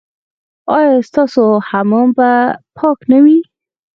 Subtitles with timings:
[0.75, 2.31] ایا ستاسو حمام به
[2.77, 3.39] پاک نه وي؟